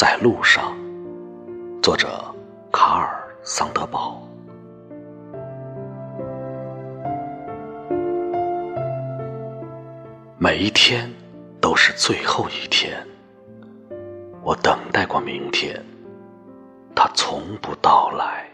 [0.00, 0.78] 在路上，
[1.82, 2.24] 作者
[2.70, 4.22] 卡尔·桑德堡。
[10.38, 11.12] 每一天
[11.60, 13.04] 都是最后一天，
[14.44, 15.84] 我等待过明天，
[16.94, 18.48] 它从不到来。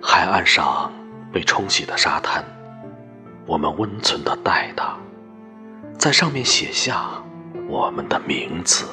[0.00, 0.92] 海岸上
[1.32, 2.44] 被冲洗的沙滩，
[3.44, 4.96] 我们温存的待它，
[5.98, 7.20] 在上面写下
[7.72, 8.86] 我们的名字。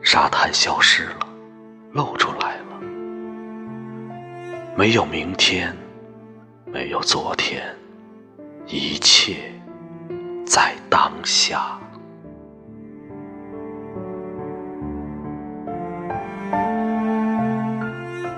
[0.00, 1.28] 沙滩消失了，
[1.92, 2.80] 露出来了，
[4.74, 5.76] 没有明天，
[6.64, 7.62] 没有昨天，
[8.66, 9.52] 一切
[10.46, 11.78] 在当下。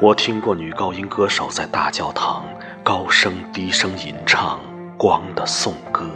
[0.00, 2.44] 我听过女高音歌手在大教堂
[2.82, 4.58] 高声低声吟唱
[4.96, 6.08] 光的颂歌，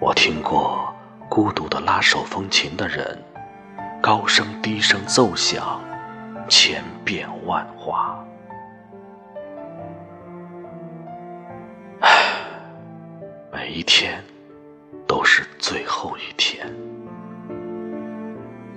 [0.00, 0.94] 我听过
[1.28, 3.22] 孤独的拉手风琴的人
[4.00, 5.78] 高声低声奏响
[6.48, 8.24] 千变万化。
[12.00, 12.08] 唉，
[13.52, 14.24] 每一天
[15.06, 16.66] 都是最后一天，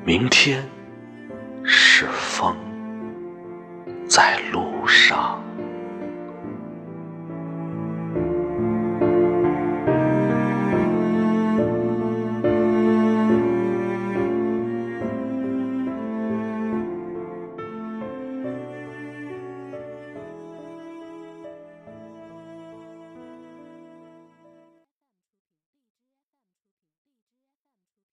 [0.03, 0.61] 明天
[1.63, 2.53] 是风。
[4.09, 5.41] 在路上。